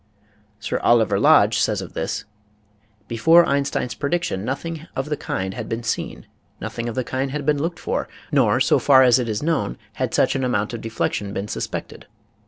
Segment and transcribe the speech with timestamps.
[0.59, 5.83] Sir Oliver Lodge says of this:*" Before Einstein's prediction nothing of the kind had been
[5.83, 6.25] seen,
[6.59, 9.77] nothing of the kind had been looked for, nor, so far as it is known,
[9.93, 12.07] had such an amount of deflection been suspected.